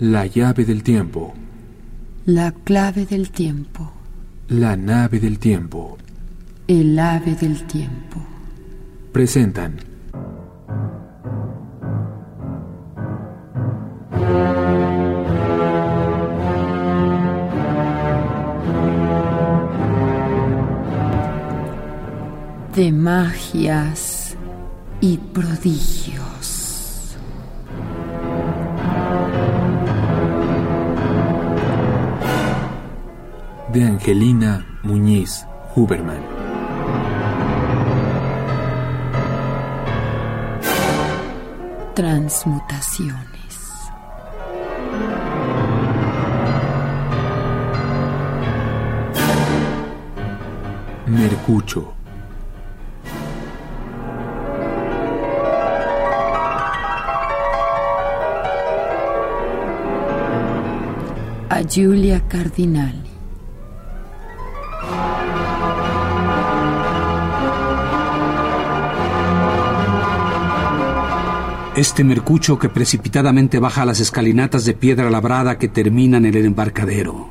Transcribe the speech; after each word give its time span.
La 0.00 0.24
llave 0.24 0.64
del 0.64 0.82
tiempo. 0.82 1.34
La 2.24 2.52
clave 2.52 3.04
del 3.04 3.30
tiempo. 3.30 3.92
La 4.48 4.74
nave 4.74 5.20
del 5.20 5.38
tiempo. 5.38 5.98
El 6.66 6.98
ave 6.98 7.34
del 7.34 7.66
tiempo. 7.66 8.18
Presentan. 9.12 9.76
De 22.74 22.90
magias 22.90 24.34
y 25.02 25.18
prodigios. 25.18 26.39
De 33.72 33.84
Angelina 33.84 34.66
Muñiz 34.82 35.46
Huberman. 35.76 36.20
Transmutaciones. 41.94 43.20
Mercucho. 51.06 51.94
A 61.48 61.62
Giulia 61.62 62.20
Cardinali. 62.26 63.09
Este 71.80 72.04
mercucho 72.04 72.58
que 72.58 72.68
precipitadamente 72.68 73.58
baja 73.58 73.86
las 73.86 74.00
escalinatas 74.00 74.66
de 74.66 74.74
piedra 74.74 75.08
labrada 75.08 75.56
que 75.56 75.66
terminan 75.66 76.26
en 76.26 76.34
el 76.34 76.44
embarcadero. 76.44 77.30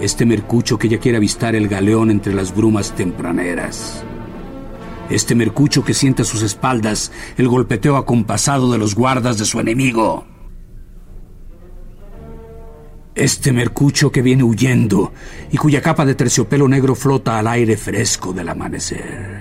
Este 0.00 0.26
mercucho 0.26 0.80
que 0.80 0.88
ya 0.88 0.98
quiere 0.98 1.18
avistar 1.18 1.54
el 1.54 1.68
galeón 1.68 2.10
entre 2.10 2.34
las 2.34 2.52
brumas 2.52 2.92
tempraneras. 2.96 4.02
Este 5.10 5.36
mercucho 5.36 5.84
que 5.84 5.94
siente 5.94 6.22
a 6.22 6.24
sus 6.24 6.42
espaldas 6.42 7.12
el 7.36 7.46
golpeteo 7.46 7.96
acompasado 7.96 8.72
de 8.72 8.78
los 8.78 8.96
guardas 8.96 9.38
de 9.38 9.44
su 9.44 9.60
enemigo. 9.60 10.26
Este 13.14 13.52
mercucho 13.52 14.10
que 14.10 14.22
viene 14.22 14.42
huyendo 14.42 15.12
y 15.52 15.56
cuya 15.56 15.80
capa 15.80 16.04
de 16.04 16.16
terciopelo 16.16 16.66
negro 16.66 16.96
flota 16.96 17.38
al 17.38 17.46
aire 17.46 17.76
fresco 17.76 18.32
del 18.32 18.48
amanecer. 18.48 19.39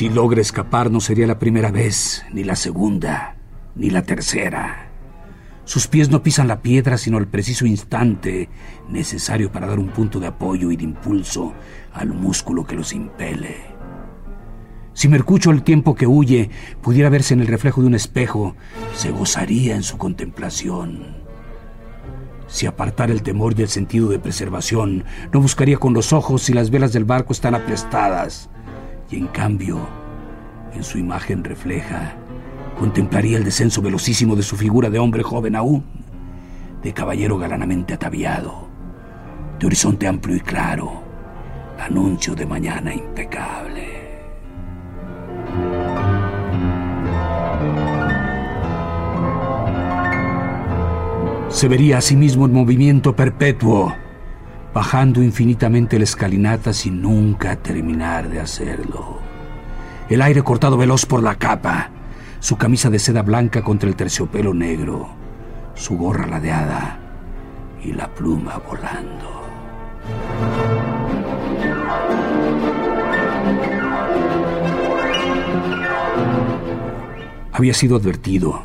Si 0.00 0.08
logra 0.08 0.40
escapar 0.40 0.90
no 0.90 0.98
sería 1.02 1.26
la 1.26 1.38
primera 1.38 1.70
vez, 1.70 2.24
ni 2.32 2.42
la 2.42 2.56
segunda, 2.56 3.36
ni 3.74 3.90
la 3.90 4.00
tercera. 4.00 4.88
Sus 5.66 5.88
pies 5.88 6.08
no 6.08 6.22
pisan 6.22 6.48
la 6.48 6.62
piedra 6.62 6.96
sino 6.96 7.18
el 7.18 7.28
preciso 7.28 7.66
instante 7.66 8.48
necesario 8.88 9.52
para 9.52 9.66
dar 9.66 9.78
un 9.78 9.90
punto 9.90 10.18
de 10.18 10.28
apoyo 10.28 10.70
y 10.70 10.76
de 10.78 10.84
impulso 10.84 11.52
al 11.92 12.14
músculo 12.14 12.64
que 12.64 12.76
los 12.76 12.94
impele. 12.94 13.58
Si 14.94 15.06
Mercucho 15.06 15.50
el 15.50 15.62
tiempo 15.64 15.94
que 15.94 16.06
huye 16.06 16.48
pudiera 16.80 17.10
verse 17.10 17.34
en 17.34 17.40
el 17.40 17.46
reflejo 17.46 17.82
de 17.82 17.88
un 17.88 17.94
espejo, 17.94 18.56
se 18.94 19.10
gozaría 19.10 19.76
en 19.76 19.82
su 19.82 19.98
contemplación. 19.98 21.18
Si 22.46 22.64
apartara 22.64 23.12
el 23.12 23.22
temor 23.22 23.52
y 23.54 23.60
el 23.60 23.68
sentido 23.68 24.08
de 24.08 24.18
preservación, 24.18 25.04
no 25.30 25.42
buscaría 25.42 25.76
con 25.76 25.92
los 25.92 26.14
ojos 26.14 26.40
si 26.40 26.54
las 26.54 26.70
velas 26.70 26.94
del 26.94 27.04
barco 27.04 27.34
están 27.34 27.54
aplastadas. 27.54 28.48
Y 29.10 29.16
en 29.16 29.26
cambio, 29.26 29.99
en 30.74 30.84
su 30.84 30.98
imagen 30.98 31.44
refleja, 31.44 32.14
contemplaría 32.78 33.38
el 33.38 33.44
descenso 33.44 33.82
velocísimo 33.82 34.36
de 34.36 34.42
su 34.42 34.56
figura 34.56 34.90
de 34.90 34.98
hombre 34.98 35.22
joven 35.22 35.56
aún, 35.56 35.84
de 36.82 36.92
caballero 36.92 37.38
galanamente 37.38 37.94
ataviado, 37.94 38.68
de 39.58 39.66
horizonte 39.66 40.06
amplio 40.06 40.36
y 40.36 40.40
claro, 40.40 41.02
anuncio 41.78 42.34
de 42.34 42.46
mañana 42.46 42.94
impecable. 42.94 44.00
Se 51.48 51.68
vería 51.68 51.98
a 51.98 52.00
sí 52.00 52.16
mismo 52.16 52.46
en 52.46 52.52
movimiento 52.52 53.14
perpetuo, 53.14 53.94
bajando 54.72 55.22
infinitamente 55.22 55.98
la 55.98 56.04
escalinata 56.04 56.72
sin 56.72 57.02
nunca 57.02 57.56
terminar 57.56 58.30
de 58.30 58.40
hacerlo. 58.40 59.29
El 60.10 60.22
aire 60.22 60.42
cortado 60.42 60.76
veloz 60.76 61.06
por 61.06 61.22
la 61.22 61.36
capa, 61.36 61.90
su 62.40 62.56
camisa 62.56 62.90
de 62.90 62.98
seda 62.98 63.22
blanca 63.22 63.62
contra 63.62 63.88
el 63.88 63.94
terciopelo 63.94 64.52
negro, 64.52 65.08
su 65.74 65.96
gorra 65.96 66.26
ladeada. 66.26 66.98
Y 67.84 67.92
la 67.92 68.12
pluma 68.12 68.58
volando. 68.58 69.40
Había 77.52 77.72
sido 77.72 77.96
advertido, 77.96 78.62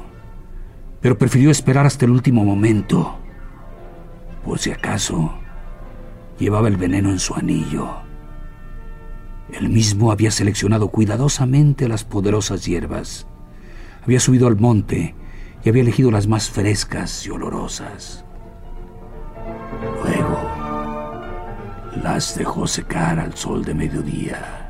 pero 1.00 1.18
prefirió 1.20 1.52
esperar 1.52 1.86
hasta 1.86 2.06
el 2.06 2.12
último 2.12 2.44
momento, 2.44 3.20
por 4.44 4.58
si 4.58 4.72
acaso 4.72 5.36
llevaba 6.40 6.68
el 6.70 6.78
veneno 6.78 7.12
en 7.12 7.20
su 7.20 7.36
anillo. 7.36 8.05
Él 9.52 9.70
mismo 9.70 10.12
había 10.12 10.32
seleccionado 10.32 10.90
cuidadosamente 10.90 11.88
las 11.88 12.04
poderosas 12.04 12.66
hierbas. 12.66 13.28
Había 14.04 14.20
subido 14.20 14.48
al 14.48 14.58
monte 14.58 15.16
y 15.64 15.70
había 15.70 15.84
elegido 15.84 16.12
las 16.12 16.28
más 16.28 16.50
frescas 16.50 17.26
y 17.26 17.30
olorosas. 17.30 18.26
Luego 20.04 20.40
las 22.04 22.38
dejó 22.38 22.68
secar 22.68 23.20
al 23.20 23.36
sol 23.36 23.64
de 23.64 23.74
mediodía. 23.74 24.62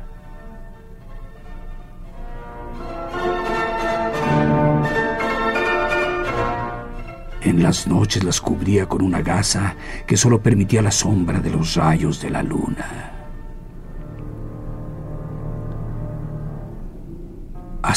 En 7.42 7.62
las 7.62 7.86
noches 7.86 8.24
las 8.24 8.40
cubría 8.40 8.86
con 8.86 9.02
una 9.02 9.22
gasa 9.22 9.76
que 10.06 10.16
solo 10.16 10.42
permitía 10.42 10.82
la 10.82 10.90
sombra 10.90 11.40
de 11.40 11.50
los 11.50 11.74
rayos 11.74 12.20
de 12.20 12.30
la 12.30 12.42
luna. 12.42 13.15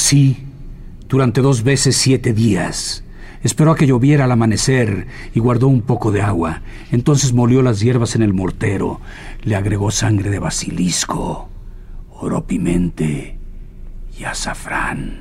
Así, 0.10 0.38
durante 1.08 1.40
dos 1.40 1.62
veces 1.62 1.96
siete 1.96 2.34
días, 2.34 3.04
esperó 3.44 3.70
a 3.70 3.76
que 3.76 3.86
lloviera 3.86 4.24
al 4.24 4.32
amanecer 4.32 5.06
y 5.36 5.40
guardó 5.40 5.68
un 5.68 5.84
poco 5.84 6.12
de 6.12 6.24
agua. 6.24 6.64
Entonces 6.92 7.32
molió 7.32 7.62
las 7.62 7.80
hierbas 7.80 8.16
en 8.16 8.24
el 8.24 8.34
mortero, 8.34 9.02
le 9.44 9.56
agregó 9.56 9.92
sangre 9.92 10.32
de 10.32 10.40
basilisco, 10.40 11.48
oro 12.10 12.44
pimente 12.48 13.38
y 14.20 14.24
azafrán. 14.24 15.20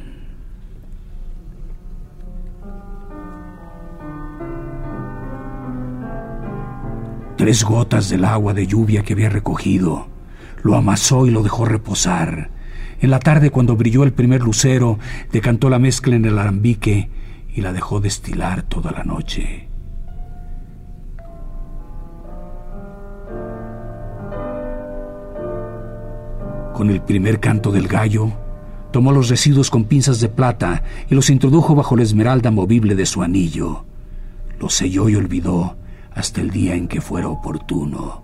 Tres 7.37 7.63
gotas 7.63 8.09
del 8.09 8.25
agua 8.25 8.55
de 8.55 8.67
lluvia 8.67 9.03
que 9.03 9.13
había 9.13 9.29
recogido. 9.29 10.09
Lo 10.63 10.77
amasó 10.77 11.27
y 11.27 11.31
lo 11.31 11.43
dejó 11.43 11.67
reposar. 11.67 12.57
En 13.01 13.11
la 13.11 13.21
tarde, 13.21 13.51
cuando 13.51 13.77
brilló 13.77 14.03
el 14.03 14.13
primer 14.13 14.43
lucero, 14.43 14.99
decantó 15.31 15.71
la 15.71 15.79
mezcla 15.79 16.17
en 16.17 16.25
el 16.25 16.39
alambique 16.39 17.09
y 17.55 17.61
la 17.61 17.73
dejó 17.73 18.01
destilar 18.01 18.63
toda 18.63 18.91
la 18.91 19.05
noche. 19.05 19.69
Con 26.75 26.91
el 26.91 27.01
primer 27.03 27.41
canto 27.41 27.73
del 27.73 27.89
gallo, 27.89 28.33
tomó 28.93 29.13
los 29.13 29.29
residuos 29.29 29.71
con 29.71 29.85
pinzas 29.85 30.21
de 30.21 30.29
plata 30.29 30.83
y 31.11 31.15
los 31.15 31.31
introdujo 31.31 31.75
bajo 31.75 31.97
la 31.97 32.05
esmeralda 32.05 32.51
movible 32.51 32.95
de 32.95 33.07
su 33.07 33.23
anillo. 33.23 33.85
Los 34.61 34.75
selló 34.75 35.09
y 35.09 35.17
olvidó 35.17 35.77
hasta 36.15 36.41
el 36.41 36.51
día 36.51 36.75
en 36.75 36.89
que 36.89 37.01
fuera 37.01 37.29
oportuno. 37.29 38.23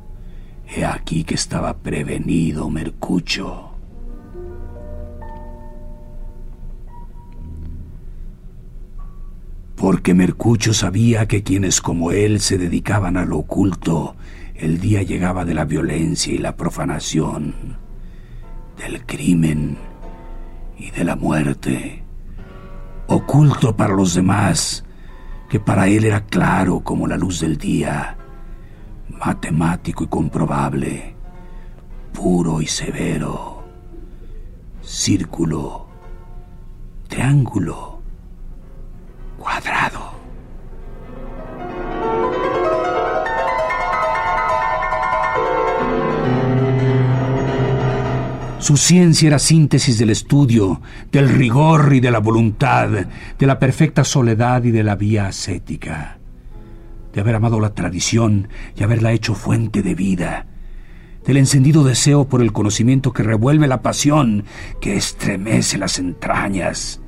He 0.68 0.84
aquí 0.84 1.24
que 1.24 1.34
estaba 1.34 1.74
prevenido 1.74 2.70
Mercucho. 2.70 3.73
Porque 9.84 10.14
Mercucho 10.14 10.72
sabía 10.72 11.28
que 11.28 11.42
quienes 11.42 11.82
como 11.82 12.10
él 12.10 12.40
se 12.40 12.56
dedicaban 12.56 13.18
a 13.18 13.26
lo 13.26 13.36
oculto, 13.36 14.16
el 14.54 14.80
día 14.80 15.02
llegaba 15.02 15.44
de 15.44 15.52
la 15.52 15.66
violencia 15.66 16.32
y 16.32 16.38
la 16.38 16.56
profanación. 16.56 17.76
del 18.78 19.04
crimen 19.04 19.76
y 20.78 20.90
de 20.90 21.04
la 21.04 21.16
muerte, 21.16 22.02
oculto 23.08 23.76
para 23.76 23.94
los 23.94 24.14
demás, 24.14 24.86
que 25.50 25.60
para 25.60 25.86
él 25.86 26.06
era 26.06 26.24
claro 26.24 26.80
como 26.80 27.06
la 27.06 27.18
luz 27.18 27.40
del 27.40 27.58
día, 27.58 28.16
matemático 29.10 30.04
y 30.04 30.06
comprobable, 30.06 31.14
puro 32.14 32.62
y 32.62 32.66
severo, 32.66 33.64
círculo, 34.80 35.86
triángulo, 37.06 37.93
Su 48.64 48.78
ciencia 48.78 49.26
era 49.26 49.38
síntesis 49.38 49.98
del 49.98 50.08
estudio, 50.08 50.80
del 51.12 51.28
rigor 51.28 51.92
y 51.92 52.00
de 52.00 52.10
la 52.10 52.18
voluntad, 52.18 52.88
de 52.88 53.46
la 53.46 53.58
perfecta 53.58 54.04
soledad 54.04 54.64
y 54.64 54.70
de 54.70 54.82
la 54.82 54.96
vía 54.96 55.26
ascética, 55.26 56.16
de 57.12 57.20
haber 57.20 57.34
amado 57.34 57.60
la 57.60 57.74
tradición 57.74 58.48
y 58.74 58.82
haberla 58.82 59.12
hecho 59.12 59.34
fuente 59.34 59.82
de 59.82 59.94
vida, 59.94 60.46
del 61.26 61.36
encendido 61.36 61.84
deseo 61.84 62.26
por 62.26 62.40
el 62.40 62.54
conocimiento 62.54 63.12
que 63.12 63.22
revuelve 63.22 63.68
la 63.68 63.82
pasión, 63.82 64.46
que 64.80 64.96
estremece 64.96 65.76
las 65.76 65.98
entrañas, 65.98 67.02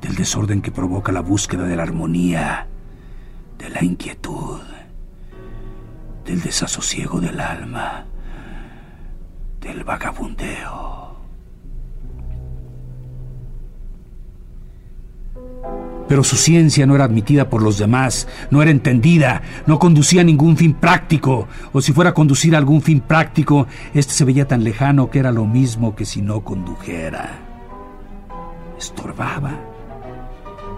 del 0.00 0.14
desorden 0.14 0.62
que 0.62 0.70
provoca 0.70 1.10
la 1.10 1.22
búsqueda 1.22 1.64
de 1.64 1.74
la 1.74 1.82
armonía, 1.82 2.68
de 3.58 3.68
la 3.68 3.82
inquietud, 3.82 4.60
del 6.24 6.40
desasosiego 6.40 7.20
del 7.20 7.40
alma 7.40 8.06
del 9.60 9.84
vagabundeo. 9.84 11.16
Pero 16.08 16.24
su 16.24 16.36
ciencia 16.36 16.86
no 16.86 16.94
era 16.94 17.04
admitida 17.04 17.50
por 17.50 17.62
los 17.62 17.76
demás, 17.76 18.26
no 18.50 18.62
era 18.62 18.70
entendida, 18.70 19.42
no 19.66 19.78
conducía 19.78 20.22
a 20.22 20.24
ningún 20.24 20.56
fin 20.56 20.72
práctico, 20.72 21.48
o 21.72 21.80
si 21.82 21.92
fuera 21.92 22.10
a 22.10 22.14
conducir 22.14 22.54
a 22.54 22.58
algún 22.58 22.80
fin 22.80 23.00
práctico, 23.00 23.66
este 23.92 24.14
se 24.14 24.24
veía 24.24 24.48
tan 24.48 24.64
lejano 24.64 25.10
que 25.10 25.18
era 25.18 25.32
lo 25.32 25.44
mismo 25.44 25.94
que 25.94 26.06
si 26.06 26.22
no 26.22 26.42
condujera. 26.42 27.40
Estorbaba. 28.78 29.60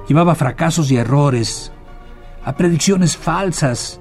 Llevaba 0.09 0.35
fracasos 0.35 0.91
y 0.91 0.97
errores, 0.97 1.71
a 2.45 2.57
predicciones 2.57 3.17
falsas, 3.17 4.01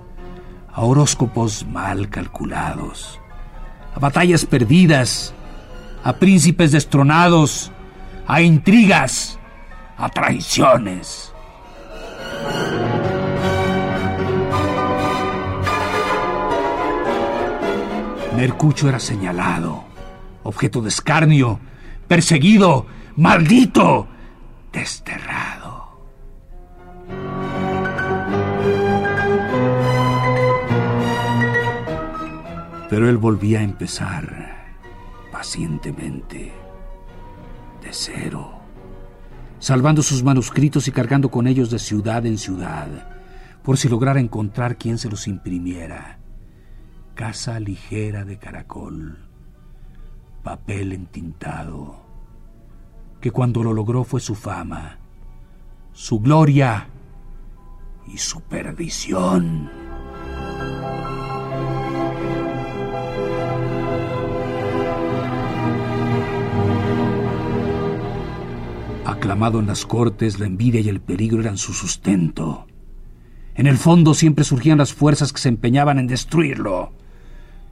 a 0.71 0.81
horóscopos 0.81 1.67
mal 1.67 2.09
calculados 2.09 3.18
batallas 3.99 4.45
perdidas, 4.45 5.33
a 6.03 6.13
príncipes 6.13 6.71
destronados, 6.71 7.71
a 8.27 8.41
intrigas, 8.41 9.37
a 9.97 10.09
traiciones. 10.09 11.33
Mercucho 18.35 18.87
era 18.87 18.99
señalado, 18.99 19.83
objeto 20.43 20.81
de 20.81 20.87
escarnio, 20.89 21.59
perseguido, 22.07 22.85
maldito, 23.17 24.07
desterrado. 24.71 25.58
Pero 32.89 33.07
él 33.07 33.17
volvía 33.17 33.59
a 33.59 33.63
empezar 33.63 34.59
pacientemente, 35.31 36.51
de 37.81 37.89
cero, 37.91 38.59
salvando 39.59 40.01
sus 40.01 40.23
manuscritos 40.23 40.87
y 40.87 40.91
cargando 40.91 41.29
con 41.29 41.47
ellos 41.47 41.69
de 41.69 41.79
ciudad 41.79 42.25
en 42.25 42.37
ciudad, 42.37 42.87
por 43.63 43.77
si 43.77 43.87
lograra 43.87 44.19
encontrar 44.19 44.77
quien 44.77 44.97
se 44.97 45.09
los 45.09 45.27
imprimiera. 45.27 46.19
Casa 47.13 47.59
ligera 47.59 48.25
de 48.25 48.37
caracol, 48.37 49.19
papel 50.43 50.93
entintado, 50.93 52.05
que 53.21 53.31
cuando 53.31 53.63
lo 53.63 53.73
logró 53.73 54.03
fue 54.03 54.19
su 54.19 54.35
fama, 54.35 54.97
su 55.93 56.19
gloria 56.19 56.87
y 58.07 58.17
su 58.17 58.41
perdición. 58.41 59.78
Aclamado 69.19 69.59
en 69.59 69.67
las 69.67 69.85
cortes, 69.85 70.39
la 70.39 70.45
envidia 70.45 70.79
y 70.79 70.87
el 70.87 71.01
peligro 71.01 71.41
eran 71.41 71.57
su 71.57 71.73
sustento. 71.73 72.67
En 73.53 73.67
el 73.67 73.77
fondo 73.77 74.13
siempre 74.13 74.45
surgían 74.45 74.77
las 74.77 74.93
fuerzas 74.93 75.33
que 75.33 75.41
se 75.41 75.49
empeñaban 75.49 75.99
en 75.99 76.07
destruirlo. 76.07 76.93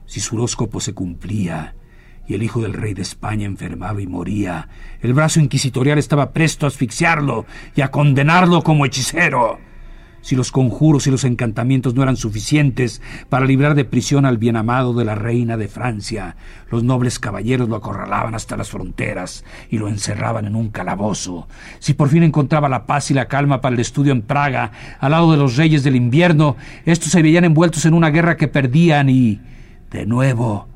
Si 0.04 0.20
su 0.20 0.36
horóscopo 0.36 0.78
se 0.78 0.92
cumplía 0.92 1.74
y 2.26 2.34
el 2.34 2.42
hijo 2.42 2.60
del 2.60 2.74
rey 2.74 2.92
de 2.92 3.00
España 3.00 3.46
enfermaba 3.46 4.02
y 4.02 4.06
moría, 4.06 4.68
el 5.00 5.14
brazo 5.14 5.40
inquisitorial 5.40 5.96
estaba 5.96 6.32
presto 6.34 6.66
a 6.66 6.68
asfixiarlo 6.68 7.46
y 7.74 7.80
a 7.80 7.90
condenarlo 7.90 8.60
como 8.60 8.84
hechicero 8.84 9.58
si 10.28 10.36
los 10.36 10.52
conjuros 10.52 11.06
y 11.06 11.10
los 11.10 11.24
encantamientos 11.24 11.94
no 11.94 12.02
eran 12.02 12.18
suficientes 12.18 13.00
para 13.30 13.46
librar 13.46 13.74
de 13.74 13.86
prisión 13.86 14.26
al 14.26 14.36
bien 14.36 14.56
amado 14.56 14.92
de 14.92 15.06
la 15.06 15.14
reina 15.14 15.56
de 15.56 15.68
Francia, 15.68 16.36
los 16.70 16.84
nobles 16.84 17.18
caballeros 17.18 17.70
lo 17.70 17.76
acorralaban 17.76 18.34
hasta 18.34 18.54
las 18.58 18.68
fronteras 18.68 19.42
y 19.70 19.78
lo 19.78 19.88
encerraban 19.88 20.44
en 20.44 20.54
un 20.54 20.68
calabozo. 20.68 21.48
Si 21.78 21.94
por 21.94 22.10
fin 22.10 22.24
encontraba 22.24 22.68
la 22.68 22.84
paz 22.84 23.10
y 23.10 23.14
la 23.14 23.26
calma 23.26 23.62
para 23.62 23.74
el 23.74 23.80
estudio 23.80 24.12
en 24.12 24.20
Praga, 24.20 24.70
al 25.00 25.12
lado 25.12 25.32
de 25.32 25.38
los 25.38 25.56
reyes 25.56 25.82
del 25.82 25.96
invierno, 25.96 26.56
estos 26.84 27.10
se 27.10 27.22
veían 27.22 27.44
envueltos 27.44 27.86
en 27.86 27.94
una 27.94 28.10
guerra 28.10 28.36
que 28.36 28.48
perdían 28.48 29.08
y, 29.08 29.40
de 29.90 30.04
nuevo, 30.04 30.68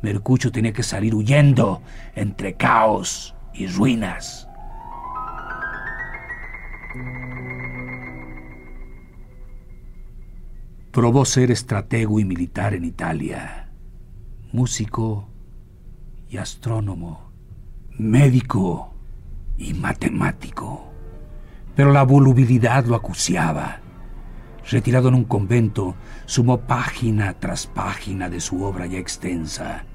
Mercucho 0.00 0.52
tenía 0.52 0.72
que 0.72 0.84
salir 0.84 1.16
huyendo 1.16 1.82
entre 2.14 2.54
caos 2.54 3.34
y 3.52 3.66
ruinas. 3.66 4.46
Probó 10.92 11.24
ser 11.24 11.50
estratego 11.50 12.20
y 12.20 12.26
militar 12.26 12.74
en 12.74 12.84
Italia, 12.84 13.70
músico 14.52 15.30
y 16.28 16.36
astrónomo, 16.36 17.32
médico 17.98 18.92
y 19.56 19.72
matemático. 19.72 20.92
Pero 21.74 21.92
la 21.92 22.02
volubilidad 22.02 22.84
lo 22.84 22.94
acuciaba. 22.94 23.80
Retirado 24.70 25.08
en 25.08 25.14
un 25.14 25.24
convento, 25.24 25.96
sumó 26.26 26.60
página 26.60 27.40
tras 27.40 27.66
página 27.66 28.28
de 28.28 28.40
su 28.40 28.62
obra 28.62 28.84
ya 28.84 28.98
extensa, 28.98 29.86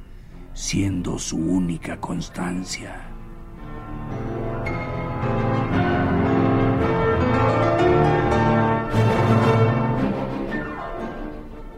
siendo 0.56 1.20
su 1.20 1.38
única 1.38 2.02
constancia. 2.02 3.07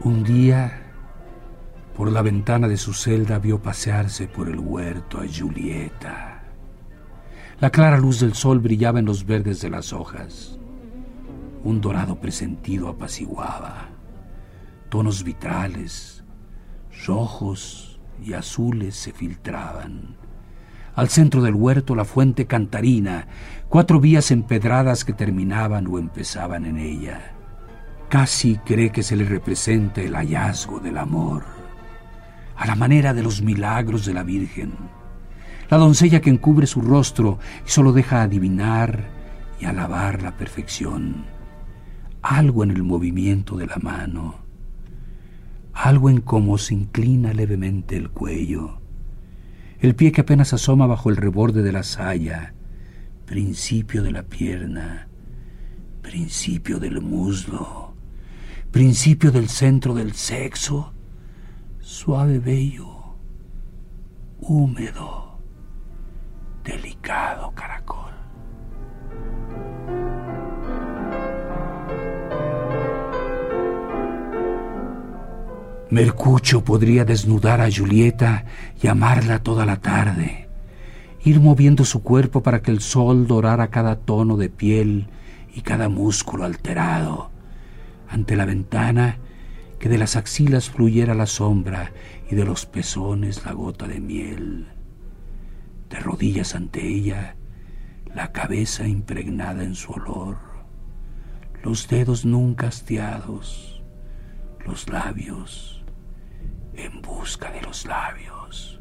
Un 0.09 0.23
día, 0.23 0.81
por 1.95 2.11
la 2.11 2.23
ventana 2.23 2.67
de 2.67 2.77
su 2.77 2.95
celda, 2.95 3.37
vio 3.37 3.61
pasearse 3.61 4.27
por 4.27 4.49
el 4.49 4.57
huerto 4.57 5.19
a 5.19 5.25
Julieta. 5.31 6.45
La 7.59 7.69
clara 7.69 7.99
luz 7.99 8.19
del 8.19 8.33
sol 8.33 8.57
brillaba 8.57 8.97
en 8.97 9.05
los 9.05 9.23
verdes 9.23 9.61
de 9.61 9.69
las 9.69 9.93
hojas. 9.93 10.57
Un 11.63 11.79
dorado 11.79 12.19
presentido 12.19 12.87
apaciguaba. 12.87 13.89
Tonos 14.89 15.23
vitrales, 15.23 16.23
rojos 17.05 17.99
y 18.19 18.33
azules 18.33 18.95
se 18.95 19.11
filtraban. 19.11 20.17
Al 20.95 21.09
centro 21.09 21.43
del 21.43 21.53
huerto 21.53 21.93
la 21.93 22.03
fuente 22.03 22.47
cantarina, 22.47 23.27
cuatro 23.67 23.99
vías 23.99 24.31
empedradas 24.31 25.05
que 25.05 25.13
terminaban 25.13 25.85
o 25.85 25.99
empezaban 25.99 26.65
en 26.65 26.79
ella. 26.79 27.35
Casi 28.09 28.57
cree 28.65 28.89
que 28.89 29.03
se 29.03 29.15
le 29.15 29.23
representa 29.23 30.01
el 30.01 30.15
hallazgo 30.15 30.79
del 30.79 30.97
amor, 30.97 31.43
a 32.55 32.65
la 32.65 32.73
manera 32.73 33.13
de 33.13 33.21
los 33.21 33.43
milagros 33.43 34.03
de 34.03 34.15
la 34.15 34.23
Virgen. 34.23 34.73
La 35.69 35.77
doncella 35.77 36.19
que 36.19 36.31
encubre 36.31 36.65
su 36.65 36.81
rostro 36.81 37.37
y 37.67 37.69
solo 37.69 37.93
deja 37.93 38.23
adivinar 38.23 39.11
y 39.59 39.65
alabar 39.65 40.23
la 40.23 40.35
perfección. 40.35 41.25
Algo 42.23 42.63
en 42.63 42.71
el 42.71 42.81
movimiento 42.81 43.55
de 43.57 43.67
la 43.67 43.77
mano, 43.77 44.37
algo 45.73 46.09
en 46.09 46.21
cómo 46.21 46.57
se 46.57 46.73
inclina 46.73 47.31
levemente 47.31 47.95
el 47.95 48.09
cuello, 48.09 48.81
el 49.81 49.93
pie 49.93 50.11
que 50.11 50.21
apenas 50.21 50.51
asoma 50.51 50.87
bajo 50.87 51.11
el 51.11 51.15
reborde 51.15 51.61
de 51.61 51.71
la 51.71 51.83
saya, 51.83 52.55
principio 53.27 54.01
de 54.01 54.11
la 54.11 54.23
pierna, 54.23 55.07
principio 56.01 56.79
del 56.79 57.01
muslo 57.01 57.88
principio 58.71 59.31
del 59.31 59.49
centro 59.49 59.93
del 59.93 60.13
sexo, 60.13 60.93
suave 61.79 62.39
bello, 62.39 63.15
húmedo. 64.39 65.19
duplicado, 66.63 67.51
caracol. 67.55 68.13
Mercucho 75.89 76.63
podría 76.63 77.03
desnudar 77.03 77.61
a 77.61 77.69
Julieta 77.71 78.45
y 78.81 78.87
amarla 78.87 79.39
toda 79.39 79.65
la 79.65 79.77
tarde, 79.77 80.47
ir 81.23 81.39
moviendo 81.39 81.83
su 81.83 82.03
cuerpo 82.03 82.43
para 82.43 82.61
que 82.61 82.69
el 82.69 82.81
sol 82.81 83.25
dorara 83.25 83.69
cada 83.69 83.95
tono 83.95 84.37
de 84.37 84.49
piel 84.49 85.07
y 85.55 85.61
cada 85.61 85.89
músculo 85.89 86.45
alterado. 86.45 87.31
Ante 88.09 88.35
la 88.35 88.45
ventana, 88.45 89.19
que 89.79 89.87
de 89.87 89.97
las 89.97 90.15
axilas 90.15 90.69
fluyera 90.69 91.13
la 91.13 91.25
sombra 91.25 91.93
y 92.29 92.35
de 92.35 92.43
los 92.43 92.65
pezones 92.65 93.45
la 93.45 93.53
gota 93.53 93.87
de 93.87 93.99
miel. 93.99 94.67
De 95.89 95.99
rodillas 95.99 96.55
ante 96.55 96.85
ella, 96.85 97.37
la 98.13 98.31
cabeza 98.31 98.87
impregnada 98.87 99.63
en 99.63 99.75
su 99.75 99.93
olor, 99.93 100.37
los 101.63 101.87
dedos 101.87 102.25
nunca 102.25 102.67
hastiados, 102.67 103.81
los 104.65 104.89
labios 104.89 105.83
en 106.73 107.01
busca 107.01 107.51
de 107.51 107.61
los 107.61 107.85
labios. 107.85 108.79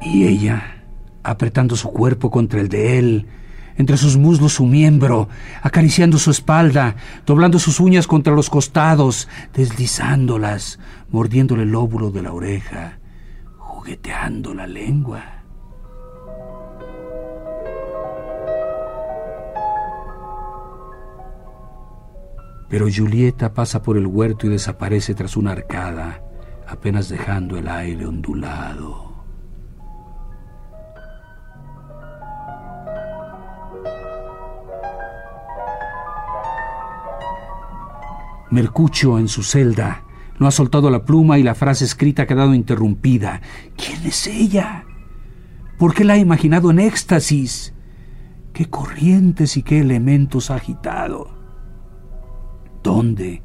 Y 0.00 0.26
ella, 0.26 0.81
apretando 1.22 1.76
su 1.76 1.90
cuerpo 1.90 2.30
contra 2.30 2.60
el 2.60 2.68
de 2.68 2.98
él, 2.98 3.26
entre 3.76 3.96
sus 3.96 4.16
muslos 4.16 4.54
su 4.54 4.66
miembro, 4.66 5.28
acariciando 5.62 6.18
su 6.18 6.30
espalda, 6.30 6.96
doblando 7.26 7.58
sus 7.58 7.80
uñas 7.80 8.06
contra 8.06 8.34
los 8.34 8.50
costados, 8.50 9.28
deslizándolas, 9.54 10.78
mordiéndole 11.10 11.62
el 11.62 11.70
lóbulo 11.70 12.10
de 12.10 12.22
la 12.22 12.32
oreja, 12.32 12.98
jugueteando 13.56 14.54
la 14.54 14.66
lengua. 14.66 15.42
Pero 22.68 22.86
Julieta 22.90 23.52
pasa 23.52 23.82
por 23.82 23.98
el 23.98 24.06
huerto 24.06 24.46
y 24.46 24.50
desaparece 24.50 25.14
tras 25.14 25.36
una 25.36 25.52
arcada, 25.52 26.22
apenas 26.66 27.10
dejando 27.10 27.58
el 27.58 27.68
aire 27.68 28.06
ondulado. 28.06 29.11
Mercucho 38.52 39.18
en 39.18 39.28
su 39.28 39.42
celda 39.42 40.04
no 40.38 40.46
ha 40.46 40.50
soltado 40.50 40.90
la 40.90 41.06
pluma 41.06 41.38
y 41.38 41.42
la 41.42 41.54
frase 41.54 41.86
escrita 41.86 42.24
ha 42.24 42.26
quedado 42.26 42.52
interrumpida. 42.52 43.40
¿Quién 43.76 44.04
es 44.04 44.26
ella? 44.26 44.84
¿Por 45.78 45.94
qué 45.94 46.04
la 46.04 46.14
ha 46.14 46.18
imaginado 46.18 46.70
en 46.70 46.78
éxtasis? 46.78 47.72
¿Qué 48.52 48.68
corrientes 48.68 49.56
y 49.56 49.62
qué 49.62 49.78
elementos 49.78 50.50
ha 50.50 50.56
agitado? 50.56 51.30
¿Dónde 52.82 53.42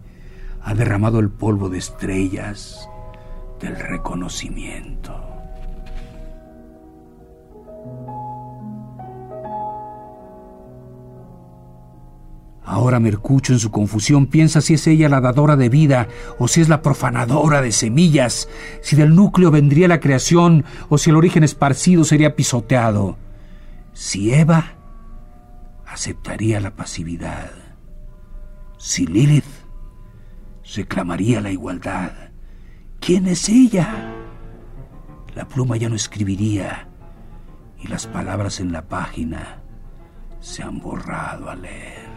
ha 0.62 0.74
derramado 0.74 1.20
el 1.20 1.30
polvo 1.30 1.70
de 1.70 1.78
estrellas 1.78 2.90
del 3.62 3.78
reconocimiento? 3.78 5.27
Ahora 12.68 13.00
Mercucho 13.00 13.54
en 13.54 13.60
su 13.60 13.72
confusión 13.72 14.28
piensa 14.28 14.62
si 14.62 14.76
es 14.76 14.86
ella 14.88 15.10
la 15.10 15.22
dadora 15.22 15.56
de 15.56 15.70
vida 15.70 16.10
o 16.38 16.48
si 16.48 16.62
es 16.62 16.70
la 16.70 16.82
profanadora 16.82 17.62
de 17.62 17.72
semillas, 17.72 18.50
si 18.82 18.96
del 18.96 19.16
núcleo 19.16 19.52
vendría 19.52 19.88
la 19.88 20.02
creación 20.02 20.66
o 20.90 20.98
si 20.98 21.10
el 21.10 21.16
origen 21.16 21.44
esparcido 21.44 22.04
sería 22.04 22.36
pisoteado. 22.36 23.18
Si 23.94 24.34
Eva 24.34 24.74
aceptaría 25.88 26.60
la 26.60 26.76
pasividad 26.76 27.68
si 28.78 29.08
Lilith 29.08 29.44
reclamaría 30.76 31.42
la 31.42 31.52
igualdad, 31.52 32.12
¿quién 33.00 33.28
es 33.28 33.50
ella? 33.50 34.14
La 35.36 35.48
pluma 35.48 35.78
ya 35.78 35.90
no 35.90 35.96
escribiría 35.96 36.88
y 37.80 37.88
las 37.88 38.08
palabras 38.08 38.60
en 38.60 38.72
la 38.72 38.88
página 38.88 39.62
se 40.40 40.64
han 40.64 40.80
borrado 40.80 41.50
al 41.50 41.64
leer. 41.64 42.17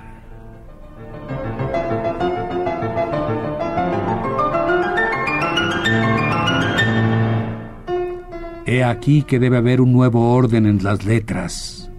Aquí 8.85 9.23
que 9.23 9.39
debe 9.39 9.59
haber 9.59 9.81
un 9.81 9.93
nuevo 9.93 10.33
orden 10.33 10.67
en 10.67 10.83
las 10.83 11.05
letras. 11.05 11.91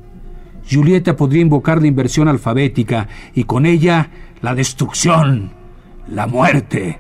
Julieta 0.70 1.16
podría 1.16 1.42
invocar 1.42 1.82
la 1.82 1.88
inversión 1.88 2.28
alfabética 2.28 3.08
y 3.34 3.44
con 3.44 3.66
ella 3.66 4.10
la 4.42 4.56
destrucción, 4.56 5.52
la 6.08 6.28
muerte 6.28 7.00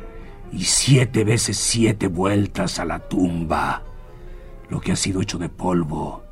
y 0.52 0.64
siete 0.64 1.24
veces 1.24 1.58
siete 1.58 2.08
vueltas 2.08 2.80
a 2.80 2.86
la 2.86 3.00
tumba. 3.00 3.84
Lo 4.70 4.80
que 4.80 4.92
ha 4.92 4.96
sido 4.96 5.22
hecho 5.22 5.38
de 5.38 5.50
polvo 5.50 6.24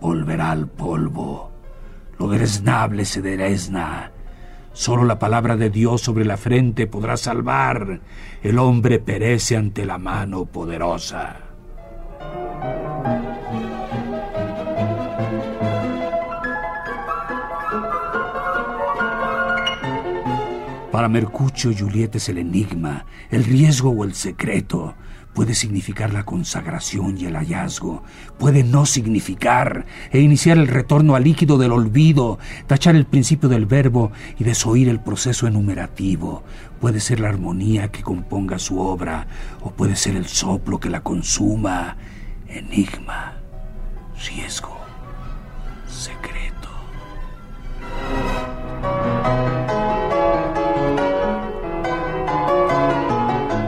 volverá 0.00 0.50
al 0.50 0.68
polvo. 0.68 1.50
Lo 2.18 2.28
dereznable 2.28 3.04
se 3.04 3.22
derezna. 3.22 4.12
Solo 4.72 5.04
la 5.04 5.18
palabra 5.18 5.56
de 5.56 5.70
Dios 5.70 6.02
sobre 6.02 6.24
la 6.24 6.36
frente 6.36 6.86
podrá 6.86 7.16
salvar. 7.16 8.00
El 8.42 8.58
hombre 8.58 8.98
perece 8.98 9.56
ante 9.56 9.84
la 9.86 9.98
mano 9.98 10.44
poderosa. 10.44 11.43
Para 20.94 21.08
Mercucio, 21.08 21.72
Julieta 21.76 22.18
es 22.18 22.28
el 22.28 22.38
enigma, 22.38 23.04
el 23.32 23.42
riesgo 23.42 23.90
o 23.90 24.04
el 24.04 24.14
secreto. 24.14 24.94
Puede 25.34 25.56
significar 25.56 26.12
la 26.12 26.22
consagración 26.22 27.18
y 27.18 27.24
el 27.24 27.34
hallazgo. 27.34 28.04
Puede 28.38 28.62
no 28.62 28.86
significar 28.86 29.86
e 30.12 30.20
iniciar 30.20 30.56
el 30.56 30.68
retorno 30.68 31.16
al 31.16 31.24
líquido 31.24 31.58
del 31.58 31.72
olvido, 31.72 32.38
tachar 32.68 32.94
el 32.94 33.06
principio 33.06 33.48
del 33.48 33.66
verbo 33.66 34.12
y 34.38 34.44
desoír 34.44 34.88
el 34.88 35.00
proceso 35.00 35.48
enumerativo. 35.48 36.44
Puede 36.80 37.00
ser 37.00 37.18
la 37.18 37.28
armonía 37.28 37.88
que 37.88 38.04
componga 38.04 38.60
su 38.60 38.78
obra 38.78 39.26
o 39.62 39.72
puede 39.72 39.96
ser 39.96 40.14
el 40.14 40.26
soplo 40.26 40.78
que 40.78 40.90
la 40.90 41.02
consuma. 41.02 41.96
Enigma, 42.54 43.32
riesgo, 44.28 44.78
secreto. 45.88 46.68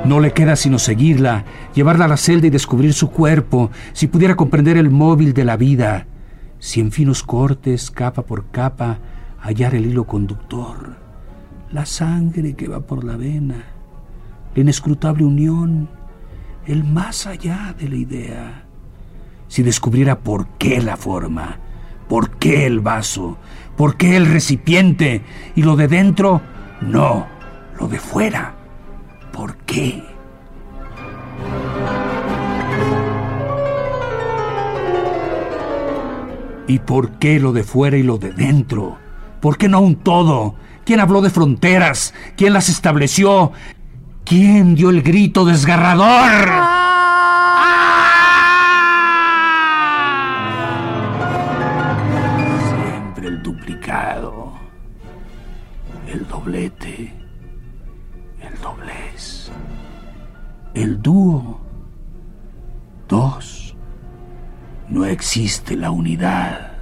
No 0.04 0.20
le 0.20 0.32
queda 0.32 0.54
sino 0.54 0.78
seguirla, 0.78 1.44
llevarla 1.74 2.04
a 2.04 2.08
la 2.08 2.16
celda 2.16 2.46
y 2.46 2.50
descubrir 2.50 2.92
su 2.92 3.10
cuerpo, 3.10 3.72
si 3.92 4.06
pudiera 4.06 4.36
comprender 4.36 4.76
el 4.76 4.90
móvil 4.90 5.34
de 5.34 5.44
la 5.44 5.56
vida, 5.56 6.06
si 6.60 6.80
en 6.80 6.92
finos 6.92 7.24
cortes, 7.24 7.90
capa 7.90 8.22
por 8.22 8.52
capa, 8.52 9.00
hallar 9.40 9.74
el 9.74 9.86
hilo 9.86 10.04
conductor, 10.04 10.94
la 11.72 11.86
sangre 11.86 12.54
que 12.54 12.68
va 12.68 12.86
por 12.86 13.02
la 13.02 13.16
vena, 13.16 13.64
la 14.54 14.62
inescrutable 14.62 15.24
unión, 15.24 15.88
el 16.66 16.84
más 16.84 17.26
allá 17.26 17.74
de 17.76 17.88
la 17.88 17.96
idea, 17.96 18.65
si 19.48 19.62
descubriera 19.62 20.20
por 20.20 20.46
qué 20.58 20.80
la 20.82 20.96
forma, 20.96 21.58
por 22.08 22.30
qué 22.38 22.66
el 22.66 22.80
vaso, 22.80 23.38
por 23.76 23.96
qué 23.96 24.16
el 24.16 24.26
recipiente, 24.26 25.22
y 25.54 25.62
lo 25.62 25.76
de 25.76 25.88
dentro, 25.88 26.40
no, 26.80 27.26
lo 27.78 27.88
de 27.88 27.98
fuera 27.98 28.56
¿Por 29.36 29.54
qué? 29.58 30.02
¿Y 36.66 36.78
por 36.78 37.18
qué 37.18 37.38
lo 37.38 37.52
de 37.52 37.62
fuera 37.62 37.98
y 37.98 38.02
lo 38.02 38.16
de 38.16 38.32
dentro? 38.32 38.96
¿Por 39.40 39.58
qué 39.58 39.68
no 39.68 39.80
un 39.80 39.96
todo? 39.96 40.54
¿Quién 40.86 41.00
habló 41.00 41.20
de 41.20 41.28
fronteras? 41.28 42.14
¿Quién 42.38 42.54
las 42.54 42.70
estableció? 42.70 43.52
¿Quién 44.24 44.74
dio 44.74 44.88
el 44.88 45.02
grito 45.02 45.44
desgarrador? 45.44 46.85
Existe 65.16 65.76
la 65.76 65.90
unidad. 65.90 66.72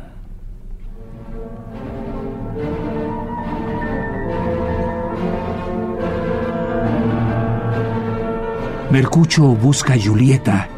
Mercucho 8.90 9.44
busca 9.54 9.94
a 9.94 10.00
Julieta. 10.00 10.68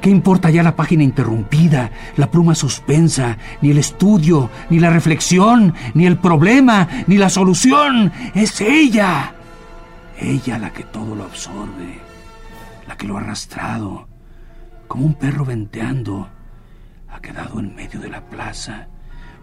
¿Qué 0.00 0.10
importa 0.10 0.50
ya 0.50 0.64
la 0.64 0.74
página 0.74 1.04
interrumpida, 1.04 1.92
la 2.16 2.28
pluma 2.32 2.56
suspensa, 2.56 3.38
ni 3.62 3.70
el 3.70 3.78
estudio, 3.78 4.50
ni 4.68 4.80
la 4.80 4.90
reflexión, 4.90 5.72
ni 5.94 6.06
el 6.06 6.18
problema, 6.18 6.88
ni 7.06 7.16
la 7.16 7.30
solución? 7.30 8.12
Es 8.34 8.60
ella. 8.60 9.34
Ella 10.18 10.58
la 10.58 10.72
que 10.72 10.82
todo 10.82 11.14
lo 11.14 11.22
absorbe, 11.22 12.00
la 12.88 12.96
que 12.96 13.06
lo 13.06 13.16
ha 13.16 13.20
arrastrado, 13.20 14.08
como 14.88 15.06
un 15.06 15.14
perro 15.14 15.44
venteando. 15.44 16.33
Ha 17.14 17.20
quedado 17.20 17.58
en 17.60 17.74
medio 17.74 17.98
de 18.00 18.10
la 18.10 18.20
plaza 18.20 18.88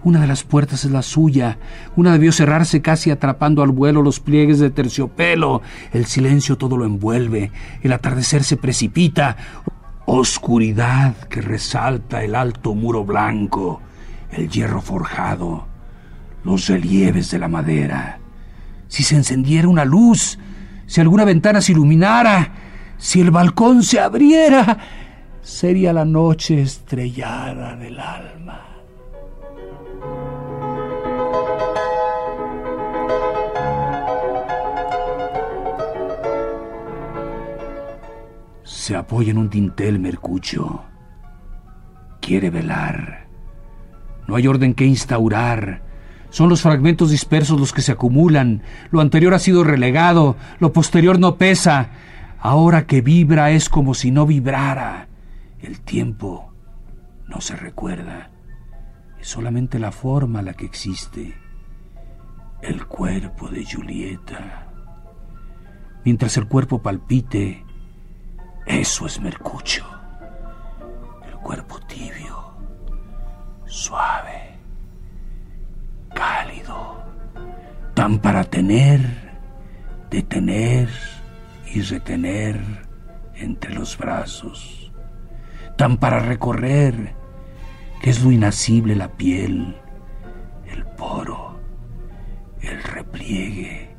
una 0.04 0.20
de 0.20 0.28
las 0.28 0.44
puertas 0.44 0.84
es 0.84 0.92
la 0.92 1.04
suya. 1.04 1.60
Una 1.96 2.12
debió 2.14 2.32
cerrarse 2.32 2.82
casi 2.82 3.12
atrapando 3.12 3.62
al 3.62 3.70
vuelo 3.70 4.02
los 4.02 4.20
pliegues 4.20 4.58
de 4.60 4.72
terciopelo. 4.72 5.62
El 5.92 6.06
silencio 6.08 6.58
todo 6.58 6.76
lo 6.76 6.86
envuelve. 6.86 7.52
El 7.84 7.94
atardecer 7.94 8.44
se 8.44 8.58
precipita. 8.58 9.38
Oscuridad 10.06 11.16
que 11.30 11.42
resalta 11.42 12.24
el 12.24 12.34
alto 12.34 12.74
muro 12.74 13.06
blanco, 13.06 13.82
el 14.32 14.50
hierro 14.50 14.82
forjado, 14.82 15.68
los 16.44 16.68
relieves 16.68 17.30
de 17.30 17.38
la 17.38 17.48
madera. 17.48 18.20
Si 18.88 19.04
se 19.04 19.16
encendiera 19.16 19.68
una 19.68 19.86
luz, 19.86 20.40
si 20.88 21.00
alguna 21.00 21.24
ventana 21.26 21.62
se 21.62 21.74
iluminara, 21.74 22.52
si 22.98 23.22
el 23.22 23.30
balcón 23.30 23.84
se 23.84 24.00
abriera, 24.00 24.80
sería 25.42 25.94
la 25.94 26.06
noche 26.06 26.62
estrellada 26.62 27.76
del 27.76 28.00
alma. 28.00 28.68
Se 38.64 38.96
apoya 38.96 39.32
en 39.32 39.38
un 39.38 39.50
dintel 39.50 40.00
Mercucho. 40.00 40.84
Quiere 42.20 42.50
velar. 42.50 43.28
No 44.28 44.36
hay 44.36 44.48
orden 44.48 44.74
que 44.74 44.86
instaurar. 44.86 45.82
Son 46.30 46.50
los 46.50 46.62
fragmentos 46.62 47.12
dispersos 47.12 47.60
los 47.60 47.74
que 47.74 47.82
se 47.82 47.92
acumulan. 47.92 48.64
Lo 48.90 49.02
anterior 49.02 49.34
ha 49.34 49.40
sido 49.40 49.64
relegado, 49.64 50.38
lo 50.60 50.72
posterior 50.72 51.20
no 51.20 51.36
pesa. 51.36 51.90
Ahora 52.40 52.88
que 52.88 53.02
vibra 53.02 53.52
es 53.52 53.70
como 53.70 53.94
si 53.94 54.12
no 54.12 54.26
vibrara. 54.26 55.11
El 55.62 55.82
tiempo 55.82 56.54
no 57.28 57.40
se 57.42 57.56
recuerda. 57.56 58.32
Es 59.20 59.28
solamente 59.28 59.80
la 59.80 59.92
forma 59.92 60.42
la 60.42 60.54
que 60.54 60.66
existe. 60.66 61.36
El 62.62 62.86
cuerpo 62.88 63.48
de 63.48 63.66
Julieta. 63.66 64.68
Mientras 66.04 66.36
el 66.38 66.48
cuerpo 66.48 66.82
palpite, 66.82 67.64
eso 68.66 69.06
es 69.06 69.20
Mercucho. 69.20 69.86
El 71.28 71.38
cuerpo 71.38 71.80
tibio, 71.82 72.54
suave, 73.66 74.58
cálido, 76.14 77.04
tan 77.94 78.20
para 78.20 78.44
tener, 78.44 79.00
detener 80.10 80.90
y 81.74 81.82
retener 81.82 82.60
entre 83.36 83.74
los 83.74 83.98
brazos, 83.98 84.91
tan 85.82 85.98
para 85.98 86.20
recorrer, 86.20 87.16
que 88.04 88.12
es 88.12 88.24
lo 88.24 88.32
inacible 88.32 88.96
la 88.96 89.08
piel, 89.08 89.76
el 90.72 90.86
poro, 90.96 91.60
el 92.62 92.84
repliegue 92.84 93.90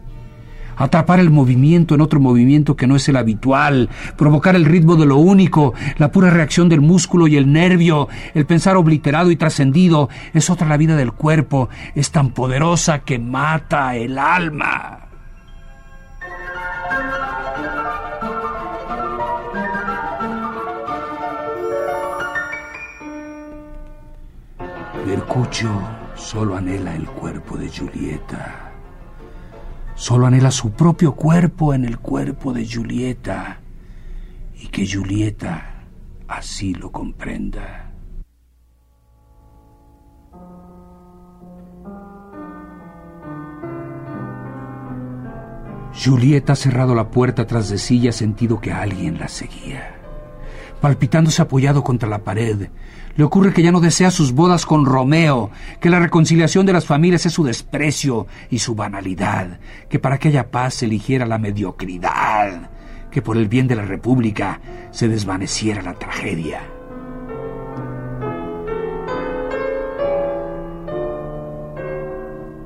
atrapar 0.77 1.19
el 1.19 1.31
movimiento 1.31 1.97
en 1.97 2.01
otro 2.01 2.21
movimiento 2.21 2.77
que 2.77 2.87
no 2.87 2.95
es 2.95 3.09
el 3.09 3.17
habitual, 3.17 3.89
provocar 4.17 4.55
el 4.55 4.65
ritmo 4.65 4.95
de 4.95 5.07
lo 5.07 5.17
único, 5.17 5.75
la 5.99 6.13
pura 6.13 6.31
reacción 6.31 6.69
del 6.69 6.81
músculo 6.81 7.27
y 7.27 7.37
el 7.37 7.53
nervio, 7.53 8.09
el 8.35 8.47
pensar 8.47 8.77
obliterado 8.77 9.33
y 9.33 9.37
trascendido, 9.37 10.09
es 10.35 10.51
otra 10.51 10.69
la 10.69 10.77
vida 10.77 10.95
del 10.95 11.13
cuerpo, 11.13 11.69
es 11.97 12.13
tan 12.13 12.31
poderosa 12.31 13.01
que 13.01 13.19
mata 13.19 13.97
el 13.97 14.19
alma. 14.19 15.12
Mercucho 25.23 25.71
solo 26.17 26.57
anhela 26.57 26.97
el 26.97 27.07
cuerpo 27.07 27.57
de 27.57 27.69
Julieta 27.69 28.73
Solo 29.95 30.27
anhela 30.27 30.51
su 30.51 30.73
propio 30.73 31.15
cuerpo 31.15 31.75
en 31.75 31.85
el 31.85 31.99
cuerpo 32.01 32.53
de 32.53 32.67
Julieta 32.69 33.61
y 34.61 34.67
que 34.67 34.85
Julieta 34.85 35.85
así 36.27 36.75
lo 36.75 36.91
comprenda. 36.91 37.93
Julieta 45.95 46.55
ha 46.55 46.57
cerrado 46.57 46.97
la 46.97 47.13
puerta 47.13 47.47
tras 47.47 47.69
de 47.69 47.79
sí 47.79 47.99
y 47.99 48.09
ha 48.09 48.13
sentido 48.13 48.61
que 48.61 48.73
alguien 48.73 49.21
la 49.21 49.29
seguía 49.29 50.02
palpitándose 50.83 51.41
apoyado 51.41 51.85
contra 51.85 52.09
la 52.09 52.25
pared. 52.25 52.69
Le 53.15 53.25
ocurre 53.25 53.53
que 53.53 53.63
ya 53.63 53.71
no 53.71 53.81
desea 53.81 54.11
sus 54.11 54.33
bodas 54.33 54.67
con 54.67 54.85
Romeo, 54.85 55.51
que 55.81 55.89
la 55.89 56.01
reconciliación 56.01 56.67
de 56.67 56.73
las 56.73 56.87
familias 56.87 57.25
es 57.25 57.33
su 57.33 57.45
desprecio 57.45 58.27
y 58.51 58.59
su 58.59 58.75
banalidad, 58.75 59.61
que 59.89 60.01
para 60.01 60.17
aquella 60.17 60.51
paz 60.51 60.83
eligiera 60.83 61.25
la 61.25 61.39
mediocridad, 61.39 62.69
que 63.13 63.23
por 63.23 63.37
el 63.37 63.47
bien 63.47 63.69
de 63.69 63.77
la 63.77 63.85
República 63.85 64.61
se 64.91 65.07
desvaneciera 65.07 65.83
la 65.83 65.95
tragedia. 65.95 66.63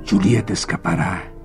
Julieta 0.09 0.55
escapará 0.55 1.36